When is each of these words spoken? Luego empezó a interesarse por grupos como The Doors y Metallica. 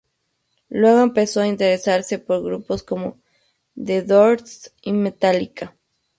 Luego 0.69 1.01
empezó 1.03 1.41
a 1.41 1.47
interesarse 1.47 2.17
por 2.17 2.43
grupos 2.43 2.81
como 2.81 3.19
The 3.75 4.01
Doors 4.01 4.73
y 4.81 4.93
Metallica. 4.93 5.75